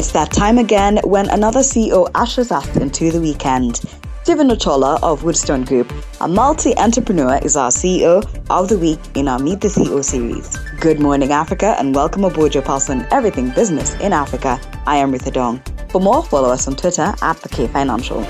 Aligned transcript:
It's 0.00 0.12
that 0.12 0.32
time 0.32 0.56
again 0.56 0.98
when 1.04 1.28
another 1.28 1.60
CEO 1.60 2.10
ushers 2.14 2.50
us 2.50 2.74
into 2.78 3.10
the 3.12 3.20
weekend. 3.20 3.82
Stephen 4.22 4.48
Ochola 4.48 4.98
of 5.02 5.24
Woodstone 5.24 5.66
Group, 5.66 5.92
a 6.22 6.26
multi 6.26 6.74
entrepreneur, 6.78 7.38
is 7.42 7.54
our 7.54 7.68
CEO 7.68 8.24
of 8.48 8.70
the 8.70 8.78
week 8.78 8.98
in 9.14 9.28
our 9.28 9.38
Meet 9.38 9.60
the 9.60 9.68
CEO 9.68 10.02
series. 10.02 10.56
Good 10.80 11.00
morning, 11.00 11.32
Africa, 11.32 11.76
and 11.78 11.94
welcome 11.94 12.24
aboard 12.24 12.54
your 12.54 12.62
pulse 12.62 12.88
on 12.88 13.06
everything 13.10 13.50
business 13.50 13.92
in 13.96 14.14
Africa. 14.14 14.58
I 14.86 14.96
am 14.96 15.12
Rutha 15.12 15.34
Dong. 15.34 15.60
For 15.90 16.00
more, 16.00 16.24
follow 16.24 16.48
us 16.48 16.66
on 16.66 16.76
Twitter 16.76 17.12
at 17.20 17.36
the 17.42 17.50
K 17.50 17.66
Financial. 17.66 18.24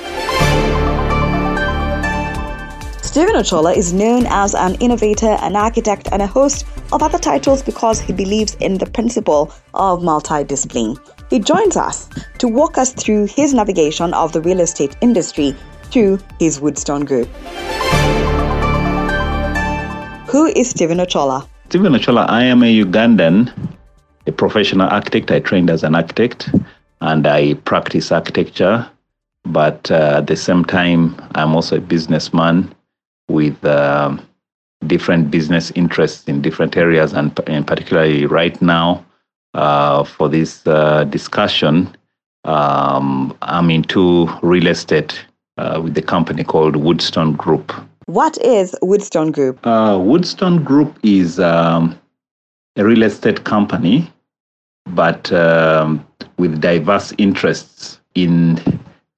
Stephen 3.01 3.35
Ochola 3.35 3.73
is 3.73 3.93
known 3.93 4.25
as 4.27 4.55
an 4.55 4.75
innovator, 4.81 5.37
an 5.39 5.55
architect, 5.55 6.09
and 6.11 6.21
a 6.21 6.27
host 6.27 6.65
of 6.91 7.01
other 7.01 7.17
titles 7.17 7.63
because 7.63 8.01
he 8.01 8.11
believes 8.11 8.55
in 8.55 8.77
the 8.77 8.85
principle 8.87 9.53
of 9.73 10.01
multidiscipline. 10.01 10.99
He 11.31 11.39
joins 11.39 11.77
us 11.77 12.09
to 12.39 12.49
walk 12.49 12.77
us 12.77 12.91
through 12.91 13.27
his 13.27 13.53
navigation 13.53 14.13
of 14.13 14.33
the 14.33 14.41
real 14.41 14.59
estate 14.59 14.97
industry 14.99 15.55
through 15.83 16.19
his 16.39 16.59
Woodstone 16.59 17.05
Group. 17.05 17.29
Who 20.27 20.47
is 20.47 20.71
Stephen 20.71 20.97
Ochola? 20.97 21.47
Stephen 21.69 21.93
Ochola, 21.93 22.29
I 22.29 22.43
am 22.43 22.63
a 22.63 22.83
Ugandan, 22.83 23.49
a 24.27 24.31
professional 24.33 24.89
architect. 24.89 25.31
I 25.31 25.39
trained 25.39 25.69
as 25.69 25.83
an 25.83 25.95
architect 25.95 26.49
and 26.99 27.25
I 27.25 27.53
practice 27.53 28.11
architecture. 28.11 28.85
But 29.45 29.89
uh, 29.89 30.15
at 30.17 30.27
the 30.27 30.35
same 30.35 30.65
time, 30.65 31.15
I'm 31.35 31.55
also 31.55 31.77
a 31.77 31.81
businessman 31.81 32.75
with 33.29 33.63
uh, 33.63 34.17
different 34.85 35.31
business 35.31 35.71
interests 35.75 36.27
in 36.27 36.41
different 36.41 36.75
areas, 36.75 37.13
and, 37.13 37.39
and 37.47 37.65
particularly 37.65 38.25
right 38.25 38.61
now 38.61 39.05
uh, 39.53 40.03
for 40.03 40.29
this 40.29 40.65
uh, 40.67 41.03
discussion, 41.05 41.95
um, 42.43 43.35
I'm 43.41 43.69
into 43.69 44.27
real 44.41 44.67
estate 44.67 45.23
uh, 45.57 45.79
with 45.83 45.93
the 45.93 46.01
company 46.01 46.43
called 46.43 46.75
Woodstone 46.75 47.35
Group. 47.37 47.71
What 48.05 48.37
is 48.39 48.75
Woodstone 48.81 49.31
Group? 49.31 49.59
Uh, 49.65 49.97
Woodstone 49.97 50.63
Group 50.63 50.97
is 51.03 51.39
um, 51.39 51.99
a 52.75 52.85
real 52.85 53.03
estate 53.03 53.43
company, 53.43 54.11
but 54.85 55.31
um, 55.31 56.05
with 56.37 56.59
diverse 56.61 57.13
interests 57.17 57.99
in 58.15 58.59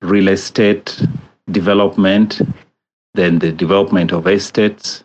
real 0.02 0.27
estate 0.27 1.02
development, 1.52 2.41
then 3.13 3.39
the 3.39 3.52
development 3.52 4.11
of 4.11 4.27
estates. 4.27 5.03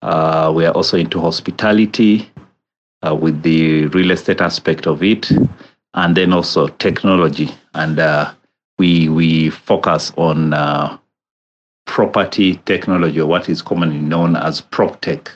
Uh, 0.00 0.52
we 0.54 0.64
are 0.64 0.72
also 0.72 0.96
into 0.96 1.20
hospitality 1.20 2.31
uh, 3.06 3.14
with 3.14 3.42
the 3.42 3.86
real 3.88 4.10
estate 4.10 4.40
aspect 4.40 4.86
of 4.86 5.02
it, 5.02 5.30
and 5.94 6.16
then 6.16 6.32
also 6.32 6.68
technology. 6.68 7.50
And 7.74 7.98
uh, 7.98 8.32
we 8.78 9.08
we 9.08 9.50
focus 9.50 10.12
on 10.16 10.54
uh, 10.54 10.98
property 11.86 12.56
technology, 12.64 13.20
or 13.20 13.26
what 13.26 13.48
is 13.48 13.62
commonly 13.62 13.98
known 14.00 14.36
as 14.36 14.60
prop 14.60 15.00
tech. 15.00 15.30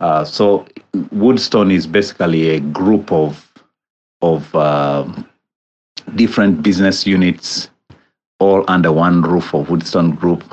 Uh, 0.00 0.24
so 0.24 0.66
Woodstone 1.12 1.72
is 1.72 1.86
basically 1.86 2.50
a 2.50 2.60
group 2.60 3.10
of 3.12 3.50
of 4.22 4.54
um, 4.54 5.28
different 6.14 6.62
business 6.62 7.06
units 7.06 7.68
all 8.38 8.64
under 8.68 8.92
one 8.92 9.22
roof 9.22 9.54
of 9.54 9.68
Woodstone 9.68 10.14
Group 10.14 10.44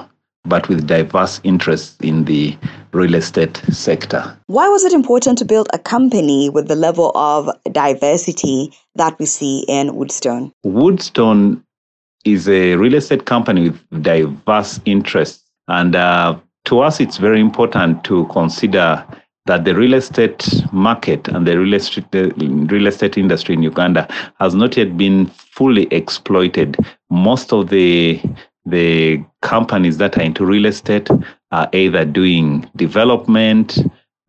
but 0.45 0.67
with 0.69 0.87
diverse 0.87 1.39
interests 1.43 1.97
in 2.01 2.25
the 2.25 2.57
real 2.91 3.15
estate 3.15 3.57
sector. 3.71 4.37
Why 4.47 4.67
was 4.67 4.83
it 4.83 4.93
important 4.93 5.37
to 5.39 5.45
build 5.45 5.67
a 5.73 5.79
company 5.79 6.49
with 6.49 6.67
the 6.67 6.75
level 6.75 7.11
of 7.15 7.49
diversity 7.71 8.71
that 8.95 9.17
we 9.19 9.25
see 9.25 9.65
in 9.67 9.95
Woodstone? 9.95 10.51
Woodstone 10.65 11.63
is 12.25 12.47
a 12.47 12.75
real 12.75 12.93
estate 12.93 13.25
company 13.25 13.69
with 13.69 14.03
diverse 14.03 14.79
interests. 14.85 15.43
And 15.67 15.95
uh, 15.95 16.39
to 16.65 16.79
us, 16.79 16.99
it's 16.99 17.17
very 17.17 17.39
important 17.39 18.03
to 18.05 18.25
consider 18.27 19.05
that 19.45 19.65
the 19.65 19.75
real 19.75 19.93
estate 19.93 20.63
market 20.71 21.27
and 21.27 21.45
the 21.45 21.59
real 21.59 21.73
estate, 21.73 22.09
the 22.11 22.29
real 22.69 22.87
estate 22.87 23.17
industry 23.17 23.55
in 23.55 23.63
Uganda 23.63 24.07
has 24.39 24.55
not 24.55 24.77
yet 24.77 24.95
been 24.97 25.27
fully 25.27 25.85
exploited. 25.91 26.77
Most 27.09 27.51
of 27.51 27.69
the 27.69 28.21
the 28.65 29.23
companies 29.41 29.97
that 29.97 30.17
are 30.17 30.21
into 30.23 30.45
real 30.45 30.65
estate 30.65 31.09
are 31.51 31.69
either 31.73 32.05
doing 32.05 32.69
development, 32.75 33.77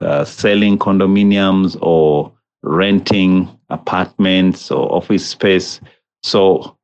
uh, 0.00 0.25
selling 0.25 0.78
condominiums, 0.78 1.77
or 1.81 2.33
renting 2.62 3.49
apartments 3.71 4.71
or 4.71 4.93
office 4.93 5.27
space. 5.27 5.81
So 6.22 6.77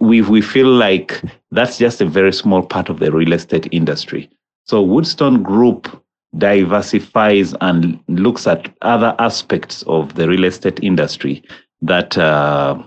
we 0.00 0.22
we 0.22 0.40
feel 0.40 0.66
like 0.68 1.22
that's 1.50 1.78
just 1.78 2.00
a 2.00 2.06
very 2.06 2.32
small 2.32 2.62
part 2.62 2.88
of 2.88 2.98
the 3.00 3.12
real 3.12 3.32
estate 3.32 3.68
industry. 3.72 4.30
So 4.64 4.84
Woodstone 4.84 5.42
Group 5.42 6.02
diversifies 6.36 7.54
and 7.60 7.98
looks 8.08 8.46
at 8.46 8.72
other 8.82 9.14
aspects 9.18 9.82
of 9.86 10.14
the 10.14 10.28
real 10.28 10.44
estate 10.44 10.78
industry 10.82 11.42
that 11.80 12.18
uh, 12.18 12.80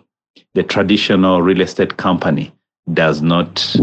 the 0.54 0.64
traditional 0.64 1.42
real 1.42 1.62
estate 1.62 1.98
company 1.98 2.54
does 2.94 3.22
not 3.22 3.76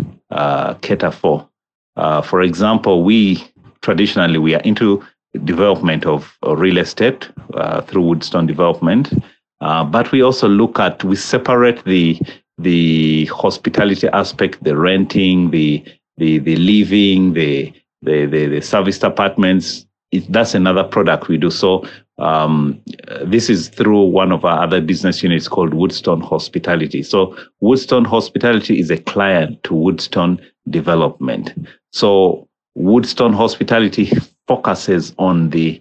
cater 0.80 1.10
for. 1.10 1.48
Uh, 1.96 2.22
for 2.22 2.42
example, 2.42 3.02
we 3.02 3.44
traditionally 3.82 4.38
we 4.38 4.54
are 4.54 4.60
into 4.60 5.04
development 5.44 6.06
of 6.06 6.36
uh, 6.46 6.56
real 6.56 6.78
estate 6.78 7.28
uh, 7.54 7.80
through 7.82 8.02
Woodstone 8.02 8.46
development, 8.46 9.12
uh, 9.60 9.84
but 9.84 10.10
we 10.12 10.22
also 10.22 10.48
look 10.48 10.78
at 10.78 11.02
we 11.04 11.16
separate 11.16 11.84
the 11.84 12.18
the 12.58 13.26
hospitality 13.26 14.08
aspect, 14.08 14.62
the 14.62 14.76
renting, 14.76 15.50
the 15.50 15.84
the 16.16 16.38
the 16.38 16.56
living, 16.56 17.32
the 17.32 17.72
the 18.02 18.26
the, 18.26 18.46
the 18.46 18.60
serviced 18.60 19.02
apartments. 19.02 19.84
It, 20.10 20.30
that's 20.32 20.54
another 20.54 20.84
product 20.84 21.28
we 21.28 21.36
do. 21.36 21.50
So 21.50 21.86
um, 22.18 22.82
this 23.24 23.48
is 23.48 23.68
through 23.68 24.06
one 24.06 24.32
of 24.32 24.44
our 24.44 24.62
other 24.62 24.80
business 24.80 25.22
units 25.22 25.48
called 25.48 25.72
Woodstone 25.72 26.22
Hospitality. 26.22 27.02
So 27.02 27.36
Woodstone 27.62 28.06
Hospitality 28.06 28.80
is 28.80 28.90
a 28.90 28.98
client 28.98 29.62
to 29.64 29.74
Woodstone 29.74 30.40
Development. 30.70 31.52
So 31.92 32.48
Woodstone 32.76 33.34
Hospitality 33.34 34.12
focuses 34.46 35.14
on 35.18 35.50
the 35.50 35.80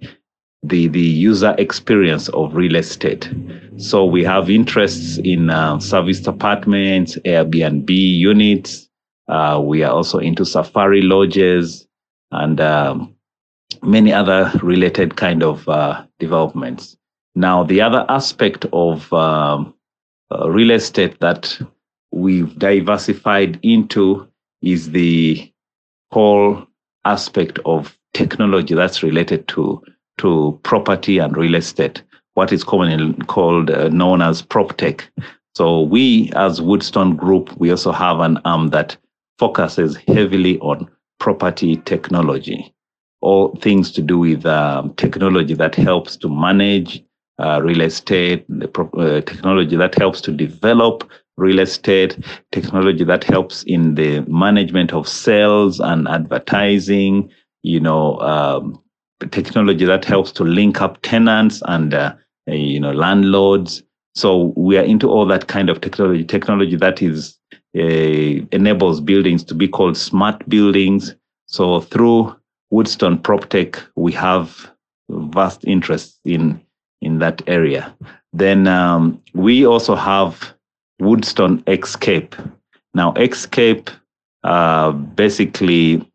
the 0.64 0.88
the 0.88 1.00
user 1.00 1.56
experience 1.58 2.30
of 2.30 2.56
real 2.56 2.76
estate. 2.76 3.32
So 3.78 4.04
we 4.06 4.24
have 4.24 4.50
interests 4.50 5.20
in 5.20 5.50
uh, 5.50 5.80
serviced 5.80 6.28
apartments, 6.28 7.16
Airbnb 7.18 7.90
units. 7.90 8.90
Uh, 9.28 9.62
we 9.64 9.84
are 9.84 9.92
also 9.92 10.18
into 10.18 10.46
safari 10.46 11.02
lodges 11.02 11.88
and 12.32 12.60
um, 12.60 13.14
many 13.82 14.14
other 14.14 14.52
related 14.62 15.16
kind 15.16 15.44
of 15.44 15.68
uh, 15.68 16.06
developments. 16.20 16.98
Now, 17.36 17.64
the 17.64 17.82
other 17.82 18.06
aspect 18.10 18.66
of 18.74 19.12
um, 19.14 19.74
uh, 20.32 20.50
real 20.50 20.72
estate 20.72 21.20
that 21.20 21.60
we've 22.12 22.58
diversified 22.58 23.60
into 23.64 24.28
is 24.62 24.92
the 24.92 25.52
whole 26.12 26.66
aspect 27.06 27.60
of 27.66 27.98
technology 28.14 28.74
that's 28.74 29.04
related 29.04 29.48
to 29.50 29.84
to 30.18 30.60
property 30.64 31.20
and 31.20 31.38
real 31.38 31.54
estate, 31.54 32.02
what 32.34 32.52
is 32.52 32.64
commonly 32.64 33.14
called 33.26 33.70
uh, 33.70 33.88
known 33.90 34.20
as 34.20 34.42
prop 34.42 34.76
tech. 34.78 35.08
So 35.54 35.82
we, 35.82 36.32
as 36.36 36.60
Woodstone 36.60 37.16
Group, 37.16 37.56
we 37.60 37.70
also 37.70 37.92
have 37.92 38.20
an 38.20 38.40
arm 38.44 38.70
that 38.70 38.98
focuses 39.38 39.96
heavily 40.08 40.58
on 40.60 40.90
property 41.20 41.76
technology 41.78 42.74
all 43.22 43.56
things 43.58 43.92
to 43.92 44.02
do 44.02 44.20
with 44.20 44.46
um, 44.46 44.94
technology 44.96 45.54
that 45.56 45.76
helps 45.76 46.16
to 46.18 46.30
manage 46.30 47.04
uh, 47.40 47.62
real 47.64 47.82
estate, 47.82 48.46
the 48.50 48.68
pro- 48.68 48.90
uh, 48.92 49.22
technology 49.22 49.76
that 49.76 49.96
helps 49.96 50.22
to 50.22 50.32
develop 50.32 51.10
real 51.38 51.60
estate, 51.60 52.18
technology 52.52 53.04
that 53.04 53.24
helps 53.24 53.64
in 53.64 53.96
the 53.96 54.22
management 54.22 54.94
of 54.94 55.08
sales 55.08 55.80
and 55.80 56.08
advertising, 56.08 57.30
you 57.64 57.80
know, 57.80 58.20
um, 58.20 58.82
technology 59.32 59.86
that 59.86 60.06
helps 60.06 60.32
to 60.32 60.44
link 60.44 60.82
up 60.82 61.00
tenants 61.02 61.62
and, 61.66 61.94
uh, 61.94 62.14
you 62.48 62.80
know, 62.80 62.92
landlords. 62.92 63.84
So 64.16 64.54
we 64.56 64.78
are 64.78 64.84
into 64.84 65.10
all 65.10 65.26
that 65.28 65.48
kind 65.48 65.70
of 65.70 65.82
technology, 65.82 66.24
technology 66.24 66.76
that 66.78 67.02
is 67.04 67.38
uh, 67.78 68.46
enables 68.52 69.00
buildings 69.02 69.44
to 69.46 69.54
be 69.56 69.68
called 69.68 69.98
smart 69.98 70.48
buildings. 70.50 71.16
So 71.46 71.82
through 71.82 72.36
Woodstone 72.72 73.22
PropTech, 73.22 73.82
we 73.96 74.12
have 74.14 74.70
vast 75.10 75.66
interest 75.66 76.20
in 76.26 76.62
in 77.02 77.20
that 77.20 77.42
area. 77.48 77.96
Then 78.34 78.68
um, 78.68 79.22
we 79.34 79.66
also 79.66 79.96
have 79.96 80.54
Woodstone 81.02 81.64
Xscape. 81.64 82.34
Now, 82.94 83.14
Xscape 83.14 83.90
uh, 84.44 84.92
basically 84.92 86.10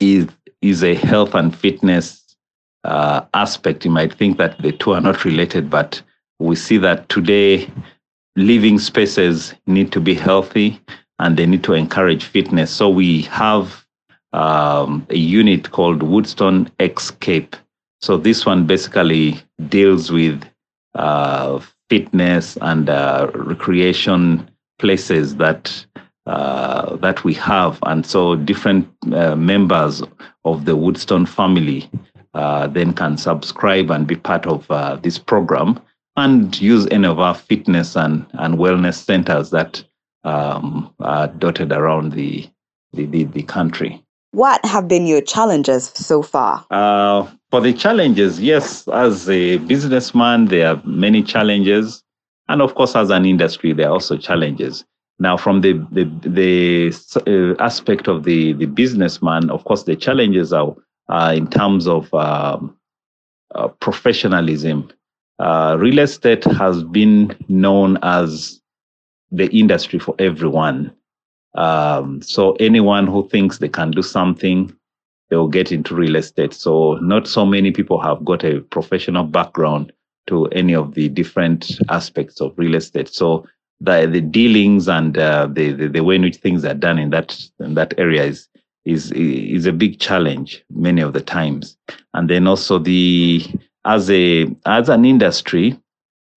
is 0.00 0.26
is 0.60 0.82
a 0.82 0.94
health 0.94 1.34
and 1.34 1.54
fitness 1.54 2.36
uh, 2.84 3.22
aspect. 3.34 3.84
You 3.84 3.90
might 3.90 4.14
think 4.14 4.38
that 4.38 4.60
the 4.60 4.72
two 4.72 4.92
are 4.92 5.00
not 5.00 5.24
related, 5.24 5.70
but 5.70 6.02
we 6.38 6.56
see 6.56 6.78
that 6.78 7.08
today 7.08 7.70
living 8.36 8.78
spaces 8.78 9.54
need 9.66 9.92
to 9.92 10.00
be 10.00 10.14
healthy 10.14 10.80
and 11.18 11.36
they 11.36 11.46
need 11.46 11.62
to 11.64 11.74
encourage 11.74 12.24
fitness. 12.24 12.70
So 12.70 12.88
we 12.88 13.22
have 13.22 13.83
um, 14.34 15.06
a 15.10 15.16
unit 15.16 15.70
called 15.70 16.02
Woodstone 16.02 16.68
Xscape. 16.78 17.54
So 18.00 18.16
this 18.16 18.44
one 18.44 18.66
basically 18.66 19.40
deals 19.68 20.10
with 20.10 20.44
uh, 20.94 21.60
fitness 21.88 22.58
and 22.60 22.90
uh, 22.90 23.30
recreation 23.34 24.50
places 24.78 25.36
that 25.36 25.86
uh, 26.26 26.96
that 26.96 27.22
we 27.22 27.34
have, 27.34 27.78
and 27.82 28.06
so 28.06 28.34
different 28.34 28.88
uh, 29.12 29.36
members 29.36 30.02
of 30.46 30.64
the 30.64 30.74
Woodstone 30.74 31.28
family 31.28 31.90
uh, 32.32 32.66
then 32.66 32.92
can 32.94 33.16
subscribe 33.16 33.90
and 33.90 34.06
be 34.06 34.16
part 34.16 34.46
of 34.46 34.70
uh, 34.70 34.96
this 34.96 35.18
program 35.18 35.78
and 36.16 36.60
use 36.60 36.86
any 36.90 37.06
of 37.06 37.18
our 37.20 37.34
fitness 37.34 37.96
and, 37.96 38.26
and 38.34 38.58
wellness 38.58 38.94
centers 38.94 39.50
that 39.50 39.84
um, 40.24 40.92
are 41.00 41.28
dotted 41.28 41.72
around 41.72 42.12
the, 42.12 42.48
the, 42.92 43.04
the, 43.06 43.24
the, 43.24 43.42
country. 43.42 44.03
What 44.34 44.64
have 44.64 44.88
been 44.88 45.06
your 45.06 45.20
challenges 45.20 45.92
so 45.94 46.20
far? 46.20 46.66
Uh, 46.68 47.30
for 47.52 47.60
the 47.60 47.72
challenges, 47.72 48.40
yes, 48.40 48.88
as 48.88 49.30
a 49.30 49.58
businessman, 49.58 50.46
there 50.46 50.74
are 50.74 50.82
many 50.84 51.22
challenges. 51.22 52.02
And 52.48 52.60
of 52.60 52.74
course, 52.74 52.96
as 52.96 53.10
an 53.10 53.26
industry, 53.26 53.72
there 53.72 53.86
are 53.86 53.92
also 53.92 54.16
challenges. 54.16 54.84
Now, 55.20 55.36
from 55.36 55.60
the 55.60 55.74
the, 55.92 56.04
the 56.28 56.92
uh, 57.28 57.62
aspect 57.62 58.08
of 58.08 58.24
the 58.24 58.54
the 58.54 58.66
businessman, 58.66 59.50
of 59.50 59.62
course, 59.64 59.84
the 59.84 59.94
challenges 59.94 60.52
are 60.52 60.74
uh, 61.08 61.32
in 61.36 61.48
terms 61.48 61.86
of 61.86 62.12
um, 62.12 62.76
uh, 63.54 63.68
professionalism. 63.68 64.90
Uh, 65.38 65.76
real 65.78 66.00
estate 66.00 66.42
has 66.44 66.82
been 66.82 67.36
known 67.48 67.98
as 68.02 68.60
the 69.30 69.46
industry 69.56 70.00
for 70.00 70.16
everyone. 70.18 70.92
Um, 71.54 72.20
so 72.22 72.52
anyone 72.54 73.06
who 73.06 73.28
thinks 73.28 73.58
they 73.58 73.68
can 73.68 73.90
do 73.90 74.02
something, 74.02 74.74
they'll 75.30 75.48
get 75.48 75.72
into 75.72 75.94
real 75.94 76.16
estate. 76.16 76.52
So 76.54 76.94
not 76.94 77.28
so 77.28 77.46
many 77.46 77.70
people 77.70 78.00
have 78.00 78.24
got 78.24 78.44
a 78.44 78.60
professional 78.60 79.24
background 79.24 79.92
to 80.26 80.46
any 80.48 80.74
of 80.74 80.94
the 80.94 81.08
different 81.08 81.78
aspects 81.90 82.40
of 82.40 82.54
real 82.56 82.74
estate. 82.74 83.08
So 83.08 83.46
the 83.80 84.06
the 84.10 84.20
dealings 84.20 84.88
and 84.88 85.16
uh, 85.18 85.48
the, 85.50 85.72
the, 85.72 85.88
the 85.88 86.04
way 86.04 86.16
in 86.16 86.22
which 86.22 86.36
things 86.36 86.64
are 86.64 86.74
done 86.74 86.98
in 86.98 87.10
that 87.10 87.38
in 87.60 87.74
that 87.74 87.94
area 87.98 88.24
is 88.24 88.48
is 88.84 89.12
is 89.12 89.66
a 89.66 89.72
big 89.72 89.98
challenge 89.98 90.64
many 90.70 91.00
of 91.00 91.12
the 91.12 91.20
times. 91.20 91.76
And 92.14 92.28
then 92.28 92.46
also 92.46 92.78
the 92.78 93.44
as 93.84 94.10
a 94.10 94.46
as 94.66 94.88
an 94.88 95.04
industry, 95.04 95.78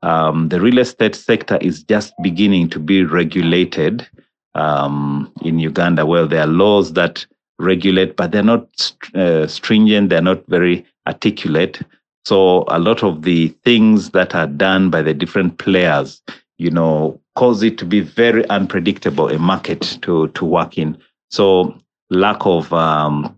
um, 0.02 0.50
the 0.50 0.60
real 0.60 0.80
estate 0.80 1.16
sector 1.16 1.58
is 1.58 1.84
just 1.84 2.14
beginning 2.22 2.70
to 2.70 2.80
be 2.80 3.04
regulated 3.04 4.08
um, 4.58 5.32
in 5.42 5.60
Uganda. 5.60 6.06
Well, 6.06 6.28
there 6.28 6.42
are 6.42 6.48
laws 6.48 6.94
that 6.94 7.26
regulate, 7.60 8.16
but 8.16 8.32
they're 8.32 8.44
not 8.44 8.92
uh, 9.16 9.48
stringent. 9.48 10.10
They're 10.10 10.22
not 10.22 10.46
very 10.48 10.86
articulate. 11.08 11.82
So 12.26 12.66
a 12.68 12.80
lot 12.80 13.04
of 13.04 13.22
the 13.22 13.50
things 13.64 14.12
that 14.12 14.36
are 14.36 14.48
done 14.48 14.90
by 14.90 15.02
the 15.02 15.14
different 15.14 15.58
players, 15.58 16.22
you 16.58 16.70
know, 16.70 17.20
cause 17.36 17.64
it 17.64 17.78
to 17.78 17.86
be 17.86 18.02
very 18.02 18.48
unpredictable 18.50 19.30
a 19.30 19.40
market 19.40 19.98
to 20.02 20.28
to 20.30 20.46
work 20.46 20.78
in. 20.78 20.98
So 21.30 21.78
lack 22.10 22.46
of 22.46 22.74
um, 22.74 23.38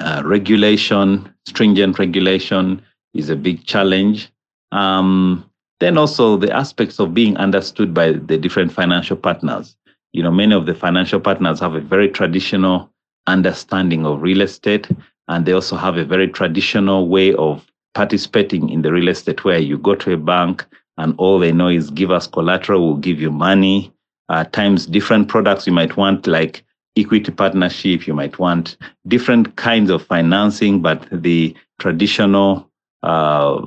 uh, 0.00 0.22
regulation, 0.24 1.32
stringent 1.46 1.98
regulation 1.98 2.82
is 3.14 3.30
a 3.30 3.36
big 3.36 3.64
challenge. 3.64 4.30
Um, 4.70 5.44
then 5.80 5.96
also 5.96 6.36
the 6.36 6.52
aspects 6.52 6.98
of 6.98 7.14
being 7.14 7.36
understood 7.36 7.94
by 7.94 8.12
the 8.12 8.36
different 8.36 8.72
financial 8.72 9.16
partners. 9.16 9.76
You 10.12 10.22
know, 10.22 10.30
many 10.30 10.54
of 10.54 10.66
the 10.66 10.74
financial 10.74 11.20
partners 11.20 11.60
have 11.60 11.74
a 11.74 11.80
very 11.80 12.08
traditional 12.08 12.90
understanding 13.26 14.06
of 14.06 14.22
real 14.22 14.40
estate, 14.40 14.88
and 15.28 15.44
they 15.44 15.52
also 15.52 15.76
have 15.76 15.96
a 15.96 16.04
very 16.04 16.28
traditional 16.28 17.08
way 17.08 17.34
of 17.34 17.66
participating 17.94 18.70
in 18.70 18.82
the 18.82 18.92
real 18.92 19.08
estate 19.08 19.44
where 19.44 19.58
you 19.58 19.76
go 19.78 19.94
to 19.94 20.12
a 20.12 20.16
bank 20.16 20.64
and 20.98 21.14
all 21.18 21.38
they 21.38 21.52
know 21.52 21.68
is 21.68 21.90
give 21.90 22.10
us 22.10 22.26
collateral, 22.26 22.86
we'll 22.86 22.96
give 22.96 23.20
you 23.20 23.30
money. 23.30 23.92
At 24.30 24.52
times, 24.52 24.86
different 24.86 25.28
products 25.28 25.66
you 25.66 25.72
might 25.72 25.96
want, 25.96 26.26
like 26.26 26.64
equity 26.96 27.32
partnership, 27.32 28.06
you 28.06 28.14
might 28.14 28.38
want 28.38 28.76
different 29.06 29.56
kinds 29.56 29.90
of 29.90 30.04
financing, 30.04 30.82
but 30.82 31.06
the 31.10 31.56
traditional 31.78 32.68
uh, 33.02 33.60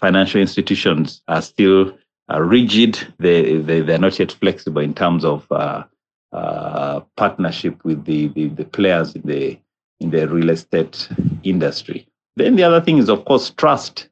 financial 0.00 0.40
institutions 0.40 1.22
are 1.28 1.42
still 1.42 1.88
uh, 1.88 1.92
rigid. 2.28 2.98
They, 3.18 3.58
they, 3.58 3.80
they're 3.80 3.98
not 3.98 4.18
yet 4.18 4.32
flexible 4.32 4.82
in 4.82 4.94
terms 4.94 5.24
of 5.24 5.46
uh, 5.50 5.84
uh 6.32 7.00
partnership 7.16 7.84
with 7.84 8.04
the, 8.04 8.28
the, 8.28 8.48
the 8.48 8.64
players 8.64 9.14
in 9.14 9.22
the, 9.22 9.58
in 10.00 10.10
the 10.10 10.28
real 10.28 10.50
estate 10.50 11.08
industry. 11.42 12.08
Then 12.36 12.56
the 12.56 12.64
other 12.64 12.80
thing 12.80 12.98
is, 12.98 13.08
of 13.08 13.24
course, 13.24 13.50
trust. 13.50 14.08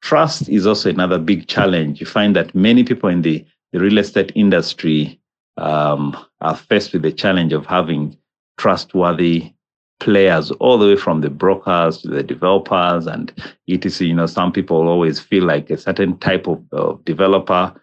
Trust 0.00 0.48
is 0.48 0.66
also 0.66 0.88
another 0.88 1.18
big 1.18 1.48
challenge. 1.48 2.00
You 2.00 2.06
find 2.06 2.34
that 2.36 2.54
many 2.54 2.84
people 2.84 3.08
in 3.10 3.22
the, 3.22 3.44
the 3.72 3.80
real 3.80 3.98
estate 3.98 4.32
industry 4.34 5.20
um, 5.56 6.16
are 6.40 6.56
faced 6.56 6.92
with 6.92 7.02
the 7.02 7.12
challenge 7.12 7.52
of 7.52 7.66
having 7.66 8.16
trustworthy 8.56 9.52
players 10.00 10.50
all 10.52 10.78
the 10.78 10.86
way 10.86 10.96
from 10.96 11.20
the 11.20 11.30
brokers 11.30 11.98
to 12.02 12.08
the 12.08 12.22
developers 12.22 13.06
and 13.06 13.32
etc. 13.68 14.06
You 14.06 14.14
know, 14.14 14.26
some 14.26 14.52
people 14.52 14.88
always 14.88 15.20
feel 15.20 15.44
like 15.44 15.70
a 15.70 15.76
certain 15.76 16.18
type 16.18 16.46
of, 16.46 16.62
of 16.72 17.04
developer 17.04 17.74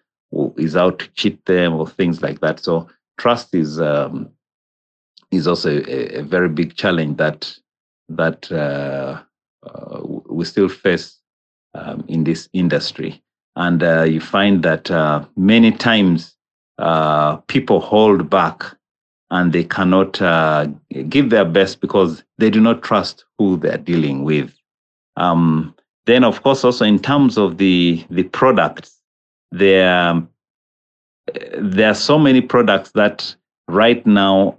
is 0.56 0.76
out 0.76 0.98
to 0.98 1.08
cheat 1.14 1.44
them 1.46 1.74
or 1.74 1.86
things 1.86 2.22
like 2.22 2.40
that. 2.40 2.60
So 2.60 2.88
trust 3.18 3.54
is 3.54 3.80
um, 3.80 4.30
is 5.30 5.46
also 5.46 5.70
a, 5.70 6.18
a, 6.18 6.22
very 6.22 6.48
big 6.48 6.76
challenge 6.76 7.16
that 7.18 7.54
that 8.08 8.50
uh, 8.52 9.20
uh, 9.66 10.00
we 10.28 10.44
still 10.44 10.68
face 10.68 11.18
um, 11.74 12.04
in 12.08 12.24
this 12.24 12.48
industry. 12.52 13.22
And 13.56 13.82
uh, 13.82 14.02
you 14.02 14.20
find 14.20 14.62
that 14.62 14.90
uh, 14.90 15.24
many 15.36 15.72
times 15.72 16.36
uh, 16.78 17.36
people 17.48 17.80
hold 17.80 18.28
back 18.28 18.75
and 19.30 19.52
they 19.52 19.64
cannot 19.64 20.20
uh, 20.22 20.66
give 21.08 21.30
their 21.30 21.44
best 21.44 21.80
because 21.80 22.22
they 22.38 22.50
do 22.50 22.60
not 22.60 22.82
trust 22.82 23.24
who 23.38 23.56
they're 23.56 23.78
dealing 23.78 24.24
with. 24.24 24.52
Um, 25.16 25.74
then, 26.06 26.22
of 26.22 26.42
course, 26.42 26.62
also 26.64 26.84
in 26.84 26.98
terms 26.98 27.36
of 27.36 27.58
the 27.58 28.04
the 28.10 28.22
products, 28.24 29.00
there 29.50 30.22
there 31.58 31.90
are 31.90 31.94
so 31.94 32.18
many 32.18 32.40
products 32.40 32.92
that 32.92 33.34
right 33.68 34.06
now 34.06 34.56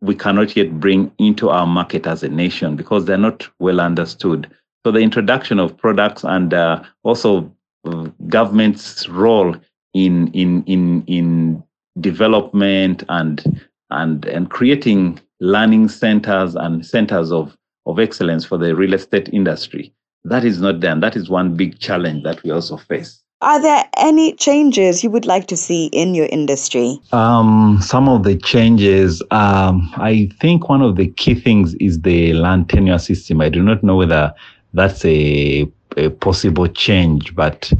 we 0.00 0.14
cannot 0.14 0.56
yet 0.56 0.78
bring 0.80 1.12
into 1.18 1.50
our 1.50 1.66
market 1.66 2.06
as 2.06 2.22
a 2.22 2.28
nation 2.28 2.76
because 2.76 3.04
they're 3.04 3.18
not 3.18 3.48
well 3.58 3.80
understood. 3.80 4.50
So 4.84 4.92
the 4.92 5.00
introduction 5.00 5.58
of 5.58 5.76
products 5.76 6.24
and 6.24 6.54
uh, 6.54 6.82
also 7.02 7.52
uh, 7.84 8.08
government's 8.28 9.08
role 9.08 9.56
in 9.94 10.28
in 10.32 10.64
in 10.64 11.04
in 11.06 11.62
development 12.00 13.04
and 13.08 13.60
and 13.90 14.24
and 14.26 14.50
creating 14.50 15.20
learning 15.40 15.88
centers 15.88 16.54
and 16.54 16.84
centers 16.84 17.32
of 17.32 17.56
of 17.86 17.98
excellence 17.98 18.44
for 18.44 18.58
the 18.58 18.74
real 18.74 18.94
estate 18.94 19.28
industry. 19.32 19.92
That 20.24 20.44
is 20.44 20.60
not 20.60 20.80
done. 20.80 21.00
That 21.00 21.16
is 21.16 21.30
one 21.30 21.56
big 21.56 21.78
challenge 21.78 22.24
that 22.24 22.42
we 22.42 22.50
also 22.50 22.76
face. 22.76 23.22
Are 23.40 23.62
there 23.62 23.88
any 23.96 24.34
changes 24.34 25.04
you 25.04 25.10
would 25.10 25.24
like 25.24 25.46
to 25.46 25.56
see 25.56 25.86
in 25.86 26.14
your 26.14 26.26
industry? 26.26 26.98
Um, 27.12 27.78
some 27.80 28.08
of 28.08 28.24
the 28.24 28.36
changes, 28.36 29.22
um, 29.30 29.88
I 29.96 30.28
think 30.40 30.68
one 30.68 30.82
of 30.82 30.96
the 30.96 31.06
key 31.06 31.36
things 31.36 31.74
is 31.74 32.00
the 32.00 32.32
land 32.32 32.68
tenure 32.68 32.98
system. 32.98 33.40
I 33.40 33.48
do 33.48 33.62
not 33.62 33.84
know 33.84 33.94
whether 33.94 34.34
that's 34.74 35.04
a, 35.04 35.70
a 35.96 36.10
possible 36.10 36.66
change, 36.66 37.34
but 37.36 37.72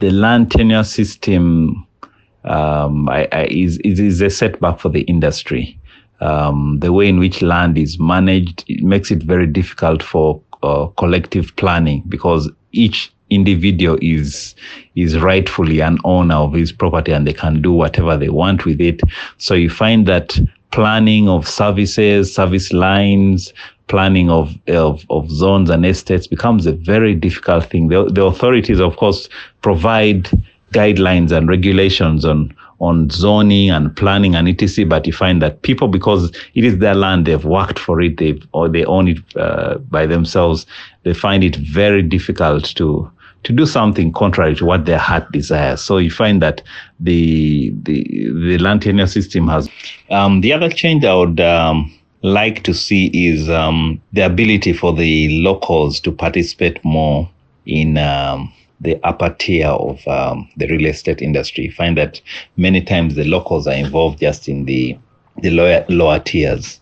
the 0.00 0.10
land 0.10 0.50
tenure 0.50 0.84
system 0.84 1.86
um, 2.46 3.08
I, 3.08 3.28
I, 3.32 3.44
is, 3.46 3.78
is 3.78 4.20
a 4.20 4.30
setback 4.30 4.78
for 4.78 4.88
the 4.88 5.02
industry. 5.02 5.78
Um, 6.20 6.78
the 6.80 6.92
way 6.92 7.08
in 7.08 7.18
which 7.18 7.42
land 7.42 7.76
is 7.76 7.98
managed 7.98 8.64
it 8.68 8.82
makes 8.82 9.10
it 9.10 9.22
very 9.22 9.46
difficult 9.46 10.02
for 10.02 10.40
uh, 10.62 10.86
collective 10.96 11.54
planning 11.56 12.02
because 12.08 12.50
each 12.72 13.12
individual 13.28 13.98
is 14.00 14.54
is 14.94 15.18
rightfully 15.18 15.80
an 15.80 15.98
owner 16.04 16.36
of 16.36 16.54
his 16.54 16.72
property 16.72 17.12
and 17.12 17.26
they 17.26 17.34
can 17.34 17.60
do 17.60 17.72
whatever 17.72 18.16
they 18.16 18.30
want 18.30 18.64
with 18.64 18.80
it. 18.80 19.00
So 19.36 19.52
you 19.52 19.68
find 19.68 20.06
that 20.06 20.38
planning 20.70 21.28
of 21.28 21.48
services, 21.48 22.34
service 22.34 22.72
lines, 22.72 23.52
planning 23.88 24.30
of, 24.30 24.54
of, 24.68 25.04
of 25.10 25.30
zones 25.30 25.70
and 25.70 25.86
estates 25.86 26.26
becomes 26.26 26.66
a 26.66 26.72
very 26.72 27.14
difficult 27.14 27.66
thing. 27.66 27.88
The, 27.88 28.04
the 28.04 28.24
authorities, 28.24 28.80
of 28.80 28.96
course, 28.96 29.28
provide 29.62 30.28
guidelines 30.76 31.32
and 31.32 31.48
regulations 31.48 32.24
on 32.24 32.54
on 32.78 33.08
zoning 33.08 33.70
and 33.70 33.96
planning 33.96 34.34
and 34.34 34.48
etc. 34.48 34.84
But 34.84 35.06
you 35.06 35.12
find 35.12 35.40
that 35.40 35.62
people, 35.62 35.88
because 35.88 36.30
it 36.54 36.64
is 36.64 36.78
their 36.78 36.94
land, 36.94 37.26
they've 37.26 37.44
worked 37.44 37.78
for 37.78 38.00
it, 38.02 38.18
they 38.18 38.40
or 38.52 38.68
they 38.68 38.84
own 38.84 39.08
it 39.08 39.36
uh, 39.36 39.78
by 39.78 40.06
themselves, 40.06 40.66
they 41.04 41.14
find 41.14 41.42
it 41.42 41.56
very 41.56 42.02
difficult 42.02 42.64
to 42.76 43.10
to 43.44 43.52
do 43.52 43.64
something 43.64 44.12
contrary 44.12 44.56
to 44.56 44.64
what 44.66 44.86
their 44.86 44.98
heart 44.98 45.30
desires. 45.30 45.80
So 45.80 45.98
you 45.98 46.10
find 46.10 46.42
that 46.42 46.62
the 47.00 47.72
the 47.84 48.02
the 48.48 48.58
land 48.58 48.82
tenure 48.82 49.06
system 49.06 49.48
has. 49.48 49.70
Um, 50.10 50.40
the 50.40 50.52
other 50.52 50.68
change 50.68 51.04
I 51.04 51.14
would 51.14 51.40
um, 51.40 51.92
like 52.22 52.62
to 52.64 52.74
see 52.74 53.06
is 53.06 53.48
um, 53.48 54.00
the 54.12 54.22
ability 54.22 54.72
for 54.72 54.92
the 54.92 55.40
locals 55.40 56.00
to 56.00 56.12
participate 56.12 56.84
more 56.84 57.28
in 57.66 57.96
um, 57.98 58.52
the 58.80 58.98
upper 59.04 59.34
tier 59.38 59.68
of 59.68 60.06
um, 60.06 60.48
the 60.56 60.66
real 60.68 60.86
estate 60.86 61.22
industry. 61.22 61.64
You 61.64 61.72
find 61.72 61.96
that 61.96 62.20
many 62.56 62.80
times 62.80 63.14
the 63.14 63.24
locals 63.24 63.66
are 63.66 63.74
involved 63.74 64.20
just 64.20 64.48
in 64.48 64.64
the 64.64 64.96
the 65.42 65.50
lower 65.50 65.84
lower 65.88 66.18
tiers, 66.18 66.80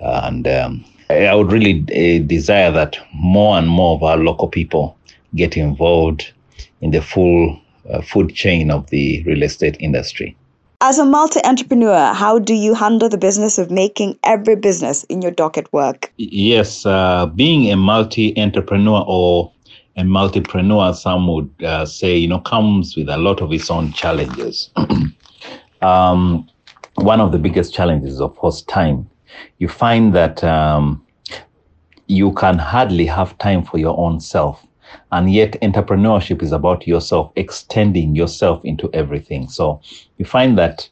and 0.00 0.46
um, 0.46 0.84
I 1.10 1.34
would 1.34 1.52
really 1.52 1.80
uh, 1.90 2.24
desire 2.26 2.70
that 2.72 2.98
more 3.14 3.58
and 3.58 3.68
more 3.68 3.96
of 3.96 4.02
our 4.02 4.16
local 4.16 4.48
people 4.48 4.96
get 5.34 5.56
involved 5.56 6.32
in 6.80 6.90
the 6.90 7.02
full 7.02 7.60
uh, 7.90 8.00
food 8.02 8.34
chain 8.34 8.70
of 8.70 8.90
the 8.90 9.22
real 9.24 9.42
estate 9.42 9.76
industry. 9.80 10.36
As 10.82 10.98
a 10.98 11.06
multi 11.06 11.40
entrepreneur, 11.42 12.12
how 12.12 12.38
do 12.38 12.52
you 12.52 12.74
handle 12.74 13.08
the 13.08 13.16
business 13.16 13.56
of 13.56 13.70
making 13.70 14.18
every 14.24 14.56
business 14.56 15.04
in 15.04 15.22
your 15.22 15.30
docket 15.30 15.72
work? 15.72 16.12
Yes, 16.18 16.84
uh, 16.84 17.26
being 17.26 17.72
a 17.72 17.76
multi 17.76 18.38
entrepreneur 18.38 19.02
or 19.06 19.52
a 19.96 20.02
multipreneur, 20.02 20.94
some 20.94 21.26
would 21.28 21.50
uh, 21.64 21.86
say, 21.86 22.16
you 22.16 22.28
know, 22.28 22.40
comes 22.40 22.96
with 22.96 23.08
a 23.08 23.16
lot 23.16 23.40
of 23.40 23.52
its 23.52 23.70
own 23.70 23.92
challenges. 23.92 24.70
um, 25.82 26.46
one 26.96 27.20
of 27.20 27.32
the 27.32 27.38
biggest 27.38 27.72
challenges 27.74 28.20
of 28.20 28.36
course, 28.36 28.62
time. 28.62 29.08
You 29.58 29.68
find 29.68 30.14
that 30.14 30.44
um, 30.44 31.04
you 32.06 32.32
can 32.32 32.58
hardly 32.58 33.06
have 33.06 33.36
time 33.38 33.64
for 33.64 33.78
your 33.78 33.98
own 33.98 34.20
self. 34.20 34.64
And 35.12 35.32
yet, 35.32 35.52
entrepreneurship 35.62 36.42
is 36.42 36.52
about 36.52 36.86
yourself, 36.86 37.32
extending 37.36 38.14
yourself 38.14 38.64
into 38.64 38.88
everything. 38.92 39.48
So 39.48 39.80
you 40.18 40.24
find 40.24 40.56
that 40.58 40.88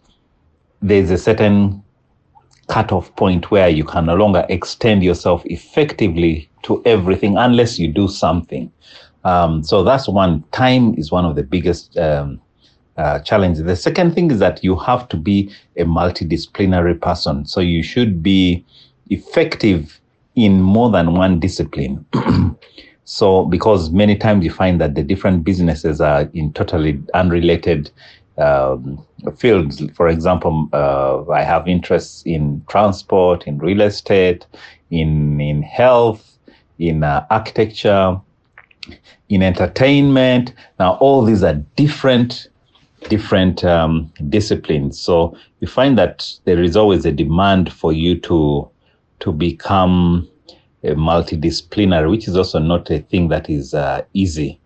there's 0.82 1.10
a 1.10 1.18
certain 1.18 1.82
cutoff 2.68 3.14
point 3.16 3.50
where 3.50 3.68
you 3.68 3.84
can 3.84 4.06
no 4.06 4.14
longer 4.14 4.44
extend 4.48 5.04
yourself 5.04 5.42
effectively 5.46 6.50
to 6.64 6.82
everything 6.84 7.36
unless 7.36 7.78
you 7.78 7.88
do 7.88 8.08
something. 8.08 8.70
Um, 9.24 9.62
so 9.62 9.82
that's 9.82 10.08
one. 10.08 10.42
Time 10.52 10.94
is 10.98 11.10
one 11.10 11.24
of 11.24 11.34
the 11.36 11.42
biggest 11.42 11.96
um, 11.96 12.40
uh, 12.96 13.20
challenges. 13.20 13.64
The 13.64 13.76
second 13.76 14.14
thing 14.14 14.30
is 14.30 14.38
that 14.38 14.62
you 14.62 14.76
have 14.76 15.08
to 15.08 15.16
be 15.16 15.50
a 15.76 15.84
multidisciplinary 15.84 17.00
person. 17.00 17.46
So 17.46 17.60
you 17.60 17.82
should 17.82 18.22
be 18.22 18.64
effective 19.10 20.00
in 20.34 20.60
more 20.60 20.90
than 20.90 21.14
one 21.14 21.40
discipline. 21.40 22.04
so 23.04 23.44
because 23.44 23.90
many 23.90 24.16
times 24.16 24.44
you 24.44 24.50
find 24.50 24.80
that 24.80 24.94
the 24.94 25.02
different 25.02 25.44
businesses 25.44 26.00
are 26.00 26.22
in 26.34 26.52
totally 26.52 27.02
unrelated 27.14 27.90
um, 28.38 29.04
fields. 29.36 29.82
For 29.94 30.08
example, 30.08 30.68
uh, 30.72 31.28
I 31.30 31.42
have 31.42 31.68
interests 31.68 32.22
in 32.26 32.64
transport, 32.68 33.46
in 33.46 33.58
real 33.58 33.82
estate, 33.82 34.46
in 34.90 35.40
in 35.40 35.62
health, 35.62 36.33
in 36.78 37.02
uh, 37.02 37.26
architecture, 37.30 38.20
in 39.28 39.42
entertainment. 39.42 40.52
Now, 40.78 40.94
all 40.94 41.24
these 41.24 41.42
are 41.42 41.54
different 41.76 42.48
different 43.08 43.62
um, 43.64 44.10
disciplines. 44.30 44.98
So 44.98 45.36
you 45.60 45.68
find 45.68 45.98
that 45.98 46.30
there 46.44 46.62
is 46.62 46.76
always 46.76 47.04
a 47.04 47.12
demand 47.12 47.72
for 47.72 47.92
you 47.92 48.18
to 48.20 48.68
to 49.20 49.32
become 49.32 50.28
a 50.82 50.90
multidisciplinary, 50.90 52.10
which 52.10 52.28
is 52.28 52.36
also 52.36 52.58
not 52.58 52.90
a 52.90 52.98
thing 53.00 53.28
that 53.28 53.48
is 53.48 53.74
uh, 53.74 54.02
easy. 54.12 54.60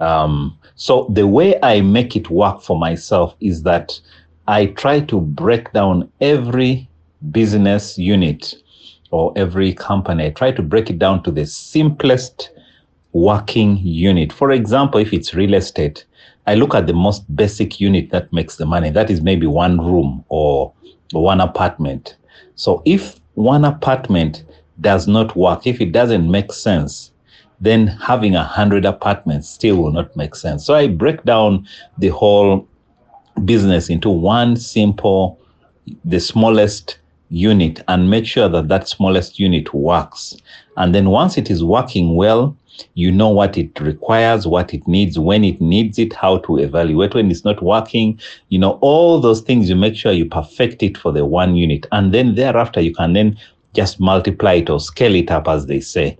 Um, 0.00 0.56
so 0.76 1.06
the 1.10 1.26
way 1.26 1.58
I 1.62 1.80
make 1.80 2.16
it 2.16 2.30
work 2.30 2.62
for 2.62 2.78
myself 2.78 3.34
is 3.40 3.62
that 3.62 3.98
I 4.46 4.66
try 4.66 5.00
to 5.00 5.20
break 5.20 5.72
down 5.72 6.10
every 6.20 6.88
business 7.32 7.96
unit 7.96 8.54
or 9.14 9.32
every 9.36 9.72
company. 9.72 10.26
I 10.26 10.30
try 10.30 10.50
to 10.50 10.60
break 10.60 10.90
it 10.90 10.98
down 10.98 11.22
to 11.22 11.30
the 11.30 11.46
simplest 11.46 12.50
working 13.12 13.78
unit. 13.78 14.32
For 14.32 14.50
example, 14.50 14.98
if 14.98 15.12
it's 15.12 15.34
real 15.34 15.54
estate, 15.54 16.04
I 16.48 16.56
look 16.56 16.74
at 16.74 16.88
the 16.88 16.94
most 16.94 17.22
basic 17.36 17.80
unit 17.80 18.10
that 18.10 18.32
makes 18.32 18.56
the 18.56 18.66
money. 18.66 18.90
That 18.90 19.10
is 19.10 19.20
maybe 19.20 19.46
one 19.46 19.78
room 19.78 20.24
or 20.30 20.72
one 21.12 21.40
apartment. 21.40 22.16
So 22.56 22.82
if 22.84 23.20
one 23.34 23.64
apartment 23.64 24.42
does 24.80 25.06
not 25.06 25.36
work, 25.36 25.64
if 25.64 25.80
it 25.80 25.92
doesn't 25.92 26.28
make 26.28 26.52
sense, 26.52 27.12
then 27.60 27.86
having 27.86 28.34
a 28.34 28.42
hundred 28.42 28.84
apartments 28.84 29.48
still 29.48 29.76
will 29.76 29.92
not 29.92 30.16
make 30.16 30.34
sense. 30.34 30.66
So 30.66 30.74
I 30.74 30.88
break 30.88 31.22
down 31.22 31.68
the 31.98 32.08
whole 32.08 32.66
business 33.44 33.90
into 33.90 34.10
one 34.10 34.56
simple, 34.56 35.38
the 36.04 36.18
smallest 36.18 36.98
unit 37.34 37.82
and 37.88 38.10
make 38.10 38.26
sure 38.26 38.48
that 38.48 38.68
that 38.68 38.88
smallest 38.88 39.38
unit 39.38 39.74
works. 39.74 40.36
And 40.76 40.94
then 40.94 41.10
once 41.10 41.36
it 41.36 41.50
is 41.50 41.64
working 41.64 42.14
well, 42.14 42.56
you 42.94 43.10
know 43.10 43.28
what 43.28 43.56
it 43.56 43.78
requires, 43.80 44.46
what 44.46 44.74
it 44.74 44.86
needs, 44.88 45.18
when 45.18 45.44
it 45.44 45.60
needs 45.60 45.98
it, 45.98 46.12
how 46.12 46.38
to 46.38 46.58
evaluate 46.58 47.14
when 47.14 47.30
it's 47.30 47.44
not 47.44 47.62
working. 47.62 48.18
You 48.48 48.58
know, 48.58 48.78
all 48.80 49.20
those 49.20 49.40
things, 49.40 49.68
you 49.68 49.76
make 49.76 49.96
sure 49.96 50.12
you 50.12 50.26
perfect 50.26 50.82
it 50.82 50.98
for 50.98 51.12
the 51.12 51.24
one 51.24 51.54
unit. 51.54 51.86
And 51.92 52.12
then 52.12 52.34
thereafter, 52.34 52.80
you 52.80 52.94
can 52.94 53.12
then 53.12 53.38
just 53.74 54.00
multiply 54.00 54.54
it 54.54 54.70
or 54.70 54.80
scale 54.80 55.14
it 55.14 55.30
up, 55.30 55.48
as 55.48 55.66
they 55.66 55.80
say. 55.80 56.18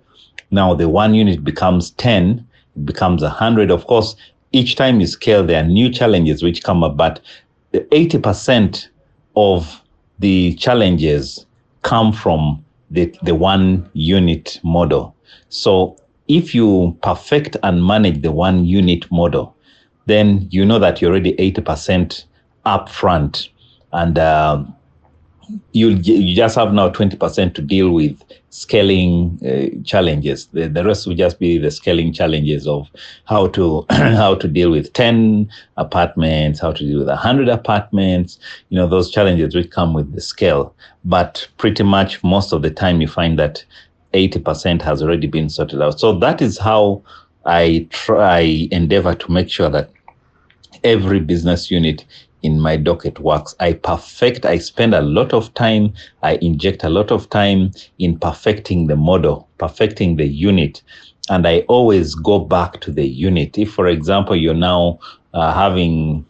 Now, 0.51 0.73
the 0.73 0.87
one 0.87 1.13
unit 1.13 1.43
becomes 1.43 1.91
10, 1.91 2.45
it 2.75 2.85
becomes 2.85 3.21
100. 3.21 3.71
Of 3.71 3.87
course, 3.87 4.15
each 4.51 4.75
time 4.75 5.01
you 5.01 5.07
scale, 5.07 5.45
there 5.45 5.61
are 5.61 5.67
new 5.67 5.89
challenges 5.89 6.43
which 6.43 6.63
come 6.63 6.83
up, 6.83 6.95
but 6.95 7.19
80% 7.73 8.87
of 9.35 9.81
the 10.19 10.53
challenges 10.55 11.45
come 11.81 12.11
from 12.11 12.63
the, 12.91 13.13
the 13.23 13.35
one 13.35 13.89
unit 13.93 14.59
model. 14.63 15.15
So 15.49 15.97
if 16.27 16.55
you 16.55 16.97
perfect 17.01 17.57
and 17.63 17.85
manage 17.85 18.21
the 18.21 18.31
one 18.31 18.65
unit 18.65 19.09
model, 19.11 19.55
then 20.05 20.47
you 20.51 20.65
know 20.65 20.79
that 20.79 21.01
you're 21.01 21.11
already 21.11 21.33
80% 21.33 22.25
upfront. 22.65 23.49
And 23.91 24.17
uh, 24.17 24.63
you 25.71 25.89
you 25.89 26.35
just 26.35 26.55
have 26.55 26.73
now 26.73 26.89
20% 26.89 27.53
to 27.53 27.61
deal 27.61 27.91
with 27.91 28.19
scaling 28.49 29.39
uh, 29.45 29.83
challenges. 29.83 30.47
The, 30.47 30.67
the 30.67 30.83
rest 30.83 31.05
will 31.05 31.15
just 31.15 31.39
be 31.39 31.57
the 31.57 31.71
scaling 31.71 32.13
challenges 32.13 32.67
of 32.67 32.87
how 33.25 33.47
to 33.49 33.85
how 33.89 34.35
to 34.35 34.47
deal 34.47 34.71
with 34.71 34.93
10 34.93 35.49
apartments, 35.77 36.59
how 36.59 36.71
to 36.71 36.83
deal 36.83 36.99
with 36.99 37.07
100 37.07 37.49
apartments, 37.49 38.39
you 38.69 38.77
know, 38.77 38.87
those 38.87 39.11
challenges 39.11 39.55
which 39.55 39.69
come 39.71 39.93
with 39.93 40.13
the 40.13 40.21
scale. 40.21 40.73
But 41.03 41.47
pretty 41.57 41.83
much 41.83 42.23
most 42.23 42.53
of 42.53 42.61
the 42.61 42.71
time 42.71 43.01
you 43.01 43.07
find 43.07 43.37
that 43.39 43.63
80% 44.13 44.81
has 44.81 45.03
already 45.03 45.27
been 45.27 45.49
sorted 45.49 45.81
out. 45.81 45.99
So 45.99 46.17
that 46.19 46.41
is 46.41 46.57
how 46.57 47.03
I 47.45 47.87
try 47.91 48.67
endeavor 48.71 49.13
to 49.13 49.31
make 49.31 49.49
sure 49.49 49.69
that 49.69 49.89
every 50.83 51.19
business 51.19 51.71
unit 51.71 52.05
in 52.43 52.59
my 52.59 52.77
docket 52.77 53.19
works. 53.19 53.55
I 53.59 53.73
perfect, 53.73 54.45
I 54.45 54.59
spend 54.59 54.93
a 54.93 55.01
lot 55.01 55.33
of 55.33 55.53
time, 55.55 55.93
I 56.21 56.35
inject 56.41 56.83
a 56.83 56.89
lot 56.89 57.11
of 57.11 57.29
time 57.29 57.71
in 57.97 58.19
perfecting 58.19 58.87
the 58.87 58.95
model, 58.95 59.49
perfecting 59.57 60.15
the 60.17 60.27
unit. 60.27 60.81
And 61.29 61.47
I 61.47 61.61
always 61.61 62.13
go 62.13 62.39
back 62.39 62.81
to 62.81 62.91
the 62.91 63.07
unit. 63.07 63.57
If, 63.57 63.73
for 63.73 63.87
example, 63.87 64.35
you're 64.35 64.53
now 64.53 64.99
uh, 65.33 65.53
having, 65.53 66.23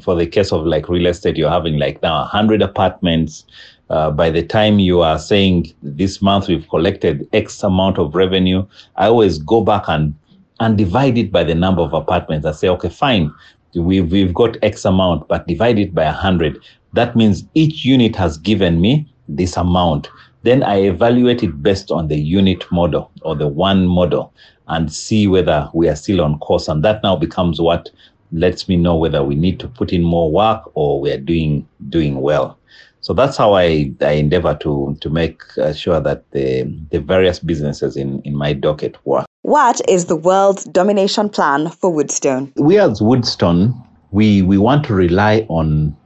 for 0.00 0.14
the 0.14 0.26
case 0.26 0.52
of 0.52 0.64
like 0.66 0.88
real 0.88 1.06
estate, 1.06 1.36
you're 1.36 1.50
having 1.50 1.78
like 1.78 2.00
now 2.00 2.20
100 2.20 2.62
apartments 2.62 3.44
uh, 3.90 4.08
by 4.08 4.30
the 4.30 4.42
time 4.42 4.78
you 4.78 5.00
are 5.00 5.18
saying 5.18 5.74
this 5.82 6.22
month 6.22 6.46
we've 6.46 6.68
collected 6.68 7.28
X 7.32 7.62
amount 7.64 7.98
of 7.98 8.14
revenue, 8.14 8.64
I 8.96 9.06
always 9.08 9.38
go 9.38 9.60
back 9.60 9.84
and 9.88 10.14
and 10.60 10.76
divide 10.76 11.16
it 11.16 11.32
by 11.32 11.42
the 11.42 11.54
number 11.54 11.80
of 11.80 11.94
apartments. 11.94 12.46
I 12.46 12.52
say, 12.52 12.68
okay, 12.68 12.90
fine, 12.90 13.32
we've 13.74 14.10
we've 14.10 14.34
got 14.34 14.56
X 14.62 14.84
amount, 14.84 15.28
but 15.28 15.46
divide 15.46 15.78
it 15.78 15.94
by 15.94 16.04
a 16.04 16.12
hundred. 16.12 16.62
That 16.92 17.16
means 17.16 17.44
each 17.54 17.84
unit 17.84 18.16
has 18.16 18.36
given 18.36 18.80
me 18.80 19.12
this 19.28 19.56
amount. 19.56 20.08
Then 20.42 20.62
I 20.62 20.82
evaluate 20.82 21.42
it 21.42 21.62
based 21.62 21.90
on 21.90 22.08
the 22.08 22.18
unit 22.18 22.64
model 22.72 23.10
or 23.22 23.36
the 23.36 23.48
one 23.48 23.86
model 23.86 24.32
and 24.68 24.92
see 24.92 25.26
whether 25.26 25.68
we 25.74 25.88
are 25.88 25.96
still 25.96 26.20
on 26.20 26.38
course. 26.38 26.68
And 26.68 26.82
that 26.84 27.02
now 27.02 27.16
becomes 27.16 27.60
what 27.60 27.90
lets 28.32 28.68
me 28.68 28.76
know 28.76 28.96
whether 28.96 29.22
we 29.22 29.34
need 29.34 29.60
to 29.60 29.68
put 29.68 29.92
in 29.92 30.02
more 30.02 30.30
work 30.30 30.70
or 30.74 31.00
we 31.00 31.10
are 31.10 31.18
doing 31.18 31.66
doing 31.88 32.20
well. 32.20 32.58
So 33.02 33.14
that's 33.14 33.36
how 33.36 33.54
I, 33.54 33.92
I 34.00 34.12
endeavor 34.12 34.56
to 34.60 34.96
to 35.00 35.10
make 35.10 35.42
uh, 35.58 35.72
sure 35.72 36.00
that 36.00 36.30
the 36.32 36.64
the 36.90 37.00
various 37.00 37.38
businesses 37.38 37.96
in, 37.96 38.20
in 38.22 38.36
my 38.36 38.52
docket 38.52 38.96
work. 39.06 39.26
What 39.42 39.80
is 39.88 40.06
the 40.06 40.16
world's 40.16 40.64
domination 40.64 41.28
plan 41.28 41.70
for 41.70 41.90
Woodstone? 41.92 42.52
We 42.56 42.78
as 42.78 43.00
Woodstone, 43.00 43.74
we 44.10 44.42
we 44.42 44.58
want 44.58 44.84
to 44.86 44.94
rely 44.94 45.46
on 45.48 45.96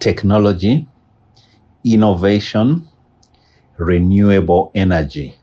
technology, 0.00 0.88
innovation, 1.84 2.88
renewable 3.78 4.70
energy. 4.74 5.34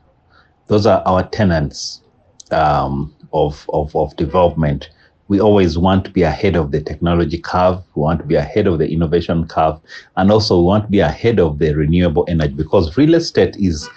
Those 0.66 0.86
are 0.86 1.02
our 1.06 1.28
tenants 1.28 2.02
um, 2.50 3.14
of, 3.32 3.68
of, 3.72 3.94
of 3.94 4.14
development, 4.16 4.90
we 5.28 5.40
always 5.40 5.78
want 5.78 6.04
to 6.06 6.10
be 6.10 6.22
ahead 6.22 6.56
of 6.56 6.72
the 6.72 6.80
technology 6.80 7.38
curve. 7.38 7.80
We 7.94 8.02
want 8.02 8.18
to 8.18 8.26
be 8.26 8.34
ahead 8.34 8.66
of 8.66 8.78
the 8.78 8.88
innovation 8.88 9.46
curve. 9.46 9.78
And 10.16 10.32
also 10.32 10.58
we 10.58 10.64
want 10.64 10.84
to 10.86 10.90
be 10.90 10.98
ahead 10.98 11.38
of 11.38 11.60
the 11.60 11.72
renewable 11.72 12.24
energy 12.28 12.54
because 12.54 12.96
real 12.96 13.14
estate 13.14 13.54
is, 13.56 13.88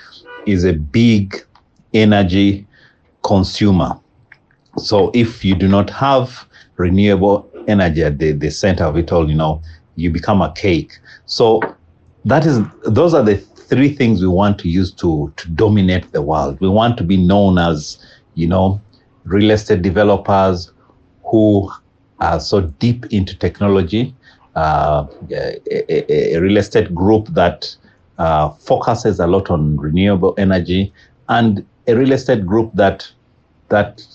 is 0.45 0.63
a 0.63 0.73
big 0.73 1.43
energy 1.95 2.67
consumer. 3.23 3.99
So 4.77 5.11
if 5.13 5.43
you 5.45 5.55
do 5.55 5.67
not 5.67 5.89
have 5.89 6.45
renewable 6.77 7.49
energy 7.67 8.03
at 8.03 8.17
the, 8.17 8.31
the 8.31 8.49
center 8.49 8.83
of 8.83 8.97
it 8.97 9.11
all, 9.11 9.29
you 9.29 9.35
know, 9.35 9.61
you 9.95 10.09
become 10.09 10.41
a 10.41 10.51
cake. 10.53 10.93
So 11.25 11.61
that 12.25 12.45
is 12.45 12.59
those 12.83 13.13
are 13.13 13.23
the 13.23 13.37
three 13.37 13.93
things 13.95 14.21
we 14.21 14.27
want 14.27 14.59
to 14.59 14.69
use 14.69 14.91
to 14.93 15.31
to 15.37 15.49
dominate 15.49 16.11
the 16.11 16.21
world. 16.21 16.59
We 16.59 16.69
want 16.69 16.97
to 16.97 17.03
be 17.03 17.17
known 17.17 17.57
as, 17.57 17.97
you 18.35 18.47
know, 18.47 18.81
real 19.25 19.51
estate 19.51 19.81
developers 19.81 20.71
who 21.25 21.71
are 22.19 22.39
so 22.39 22.61
deep 22.61 23.05
into 23.11 23.37
technology, 23.37 24.15
uh, 24.55 25.07
a, 25.31 25.59
a, 25.71 26.35
a, 26.35 26.39
real 26.39 26.57
estate 26.57 26.93
group 26.93 27.27
that 27.29 27.75
uh, 28.17 28.49
focuses 28.49 29.19
a 29.19 29.27
lot 29.27 29.49
on 29.49 29.77
renewable 29.77 30.33
energy, 30.37 30.93
and 31.29 31.65
a 31.87 31.95
real 31.95 32.11
estate 32.11 32.45
group 32.45 32.71
that 32.73 33.07
that 33.69 34.05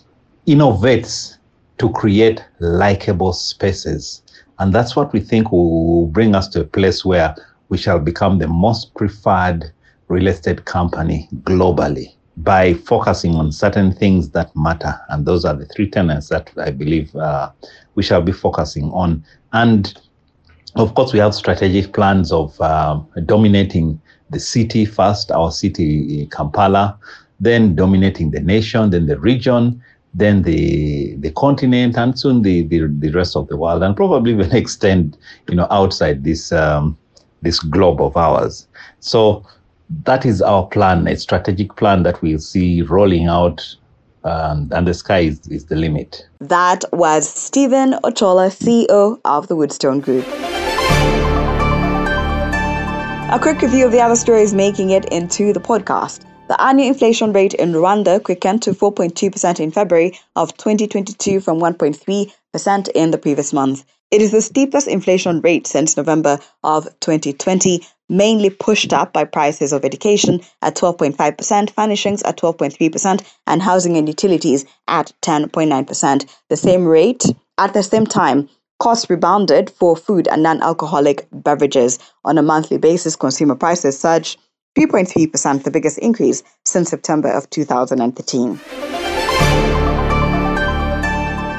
innovates 0.47 1.37
to 1.79 1.91
create 1.91 2.45
likable 2.61 3.33
spaces. 3.33 4.23
And 4.59 4.73
that's 4.73 4.97
what 4.97 5.13
we 5.13 5.21
think 5.21 5.53
will 5.53 6.07
bring 6.07 6.35
us 6.35 6.49
to 6.49 6.61
a 6.63 6.65
place 6.65 7.05
where 7.05 7.35
we 7.69 7.79
shall 7.79 7.99
become 7.99 8.39
the 8.39 8.49
most 8.49 8.95
preferred 8.95 9.73
real 10.09 10.27
estate 10.27 10.65
company 10.65 11.29
globally 11.43 12.15
by 12.39 12.75
focusing 12.75 13.35
on 13.35 13.53
certain 13.53 13.93
things 13.93 14.31
that 14.31 14.55
matter. 14.57 14.99
And 15.09 15.27
those 15.27 15.45
are 15.45 15.55
the 15.55 15.67
three 15.67 15.91
tenets 15.91 16.29
that 16.29 16.51
I 16.57 16.71
believe 16.71 17.15
uh, 17.17 17.51
we 17.95 18.03
shall 18.03 18.23
be 18.23 18.33
focusing 18.33 18.91
on. 18.93 19.25
And 19.53 20.01
of 20.77 20.95
course, 20.95 21.13
we 21.13 21.19
have 21.19 21.35
strategic 21.35 21.93
plans 21.93 22.33
of 22.33 22.59
uh, 22.61 23.01
dominating 23.27 24.01
the 24.31 24.41
city 24.41 24.85
first, 24.85 25.31
our 25.31 25.51
city, 25.51 26.27
Kampala, 26.31 26.99
then 27.41 27.75
dominating 27.75 28.31
the 28.31 28.41
nation, 28.41 28.91
then 28.91 29.07
the 29.07 29.19
region, 29.19 29.83
then 30.15 30.43
the 30.43 31.15
the 31.17 31.31
continent, 31.33 31.97
and 31.97 32.19
soon 32.19 32.43
the, 32.43 32.63
the, 32.63 32.87
the 32.87 33.11
rest 33.11 33.37
of 33.37 33.49
the 33.49 33.57
world, 33.57 33.83
and 33.83 33.97
probably 33.97 34.35
will 34.41 34.55
extend, 34.55 35.17
you 35.49 35.55
know, 35.55 35.67
outside 35.71 36.25
this 36.25 36.53
um, 36.53 36.97
this 37.43 37.61
globe 37.61 38.01
of 38.01 38.17
ours. 38.17 38.67
So 39.01 39.45
that 40.05 40.27
is 40.27 40.43
our 40.43 40.67
plan, 40.67 41.07
a 41.07 41.17
strategic 41.17 41.77
plan 41.77 42.03
that 42.03 42.21
we'll 42.21 42.39
see 42.39 42.83
rolling 42.83 43.27
out, 43.27 43.65
um, 44.25 44.69
and 44.73 44.87
the 44.87 44.95
sky 44.95 45.21
is, 45.21 45.47
is 45.49 45.67
the 45.67 45.77
limit. 45.77 46.27
That 46.41 46.85
was 46.93 47.29
Stephen 47.29 47.93
Ochola, 48.05 48.51
CEO 48.51 49.21
of 49.25 49.49
the 49.49 49.57
Woodstone 49.57 50.03
Group. 50.03 50.27
A 53.31 53.39
quick 53.41 53.61
review 53.61 53.85
of 53.87 53.93
the 53.93 54.01
other 54.01 54.17
stories 54.17 54.55
making 54.55 54.91
it 54.91 55.05
into 55.07 55.53
the 55.53 55.61
podcast. 55.61 56.25
The 56.49 56.59
annual 56.63 56.89
inflation 56.89 57.35
rate 57.35 57.53
in 57.53 57.73
Rwanda 57.73 58.23
quickened 58.23 58.63
to 58.63 58.73
4.2% 58.73 59.61
in 59.61 59.71
February 59.71 60.19
of 60.35 60.57
2022 60.57 61.41
from 61.41 61.61
1.3% 61.61 62.89
in 62.95 63.11
the 63.11 63.19
previous 63.19 63.53
month. 63.53 63.85
It 64.11 64.23
is 64.23 64.31
the 64.31 64.41
steepest 64.41 64.89
inflation 64.89 65.43
rate 65.43 65.67
since 65.67 65.95
November 65.95 66.39
of 66.65 66.85
2020, 67.01 67.87
mainly 68.09 68.49
pushed 68.49 68.95
up 68.95 69.13
by 69.13 69.25
prices 69.25 69.75
of 69.75 69.85
education 69.85 70.41
at 70.63 70.75
12.5%, 70.75 71.69
furnishings 71.69 72.23
at 72.23 72.39
12.3%, 72.39 73.23
and 73.47 73.61
housing 73.61 73.99
and 73.99 74.09
utilities 74.09 74.65
at 74.89 75.13
10.9%. 75.21 76.35
The 76.49 76.57
same 76.57 76.87
rate 76.87 77.25
at 77.59 77.75
the 77.75 77.83
same 77.83 78.07
time 78.07 78.49
Costs 78.79 79.11
rebounded 79.11 79.71
for 79.71 79.97
food 79.97 80.29
and 80.29 80.41
non 80.45 80.63
alcoholic 80.63 81.27
beverages. 81.33 81.99
On 82.25 82.39
a 82.39 82.43
monthly 82.43 82.79
basis, 82.79 83.17
consumer 83.17 83.57
prices 83.57 83.99
surged 83.99 84.39
3.3%, 84.79 85.65
the 85.65 85.73
biggest 85.73 85.99
increase 85.99 86.45
since 86.65 86.89
September 86.89 87.29
of 87.29 87.51
2013. 87.51 88.61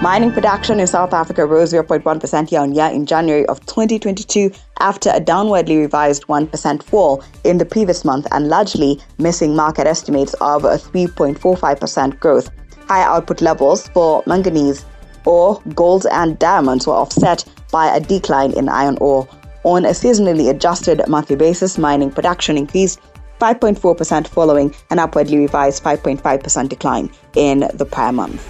Mining 0.02 0.32
production 0.32 0.80
in 0.80 0.88
South 0.88 1.12
Africa 1.12 1.46
rose 1.46 1.74
0.1% 1.74 2.50
year 2.50 2.62
on 2.62 2.74
year 2.74 2.86
in 2.86 3.06
January 3.06 3.46
of 3.48 3.60
2022 3.66 4.50
after 4.80 5.10
a 5.10 5.20
downwardly 5.20 5.78
revised 5.78 6.28
1% 6.28 6.82
fall 6.82 7.22
in 7.44 7.58
the 7.58 7.66
previous 7.66 8.06
month 8.06 8.26
and 8.32 8.48
largely 8.48 8.98
missing 9.18 9.54
market 9.54 9.86
estimates 9.86 10.34
of 10.36 10.64
a 10.64 10.78
3.45% 10.78 12.18
growth. 12.22 12.50
High 12.88 13.04
output 13.04 13.42
levels 13.42 13.90
for 13.90 14.24
manganese 14.28 14.86
ore, 15.26 15.62
gold, 15.76 16.08
and 16.10 16.40
diamonds 16.40 16.88
were 16.88 16.94
offset 16.94 17.44
by 17.70 17.94
a 17.94 18.00
decline 18.00 18.54
in 18.54 18.70
iron 18.70 18.98
ore. 19.02 19.28
On 19.66 19.84
a 19.84 19.90
seasonally 19.90 20.50
adjusted 20.50 21.06
monthly 21.10 21.36
basis, 21.36 21.78
mining 21.78 22.12
production 22.12 22.58
increased 22.58 22.98
5.4% 23.40 24.28
following 24.28 24.76
an 24.90 25.00
upwardly 25.00 25.38
revised 25.38 25.84
5.5% 25.84 26.70
decline 26.70 27.12
in 27.36 27.70
the 27.74 27.86
prior 27.86 28.12
month. 28.12 28.42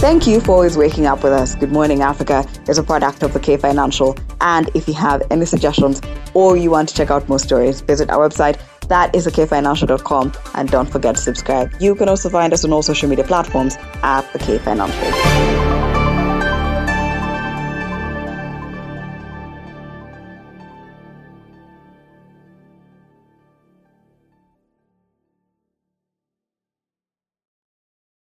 Thank 0.00 0.26
you 0.26 0.40
for 0.40 0.52
always 0.52 0.78
waking 0.78 1.06
up 1.06 1.22
with 1.22 1.34
us. 1.34 1.54
Good 1.54 1.72
Morning 1.72 2.00
Africa 2.00 2.46
is 2.68 2.78
a 2.78 2.82
product 2.82 3.22
of 3.22 3.34
the 3.34 3.40
K 3.40 3.58
Financial. 3.58 4.16
And 4.40 4.70
if 4.74 4.88
you 4.88 4.94
have 4.94 5.22
any 5.30 5.44
suggestions 5.44 6.00
or 6.32 6.56
you 6.56 6.70
want 6.70 6.88
to 6.88 6.94
check 6.94 7.10
out 7.10 7.28
more 7.28 7.38
stories, 7.38 7.82
visit 7.82 8.08
our 8.08 8.26
website. 8.26 8.58
That 8.88 9.14
is 9.14 9.26
thekfinancial.com. 9.26 10.32
And 10.54 10.70
don't 10.70 10.90
forget 10.90 11.16
to 11.16 11.20
subscribe. 11.20 11.70
You 11.80 11.94
can 11.94 12.08
also 12.08 12.30
find 12.30 12.52
us 12.54 12.64
on 12.64 12.72
all 12.72 12.82
social 12.82 13.10
media 13.10 13.24
platforms 13.26 13.76
at 14.02 14.22
the 14.32 14.38
K 14.38 14.56
Financial. 14.58 15.59